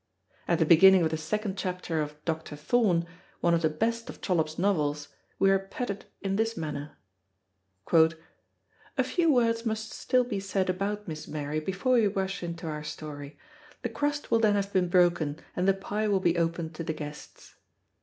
At 0.47 0.57
the 0.57 0.65
beginning 0.65 1.03
of 1.03 1.11
the 1.11 1.15
second 1.15 1.59
chapter 1.59 2.01
of 2.01 2.17
Dr. 2.25 2.55
Thorne, 2.55 3.05
one 3.39 3.53
of 3.53 3.61
the 3.61 3.69
best 3.69 4.09
of 4.09 4.19
Trollope's 4.19 4.57
novels, 4.57 5.09
we 5.37 5.51
are 5.51 5.59
petted 5.59 6.05
in 6.21 6.37
this 6.37 6.57
manner: 6.57 6.97
"A 7.85 9.03
few 9.03 9.31
words 9.31 9.63
must 9.63 9.91
still 9.91 10.23
be 10.23 10.39
said 10.39 10.71
about 10.71 11.07
Miss 11.07 11.27
Mary 11.27 11.59
before 11.59 11.93
we 11.93 12.07
rush 12.07 12.41
into 12.41 12.65
our 12.65 12.83
story; 12.83 13.37
the 13.83 13.89
crust 13.89 14.31
will 14.31 14.39
then 14.39 14.55
have 14.55 14.73
been 14.73 14.89
broken, 14.89 15.37
and 15.55 15.67
the 15.67 15.73
pie 15.75 16.07
will 16.07 16.19
be 16.19 16.35
open 16.35 16.71
to 16.73 16.83
the 16.83 16.93
guests." 16.93 17.53